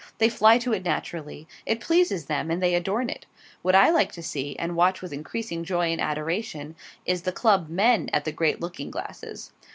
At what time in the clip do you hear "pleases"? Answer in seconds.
1.79-2.25